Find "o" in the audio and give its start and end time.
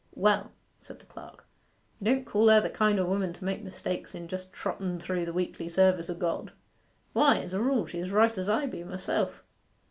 2.99-3.05, 6.09-6.15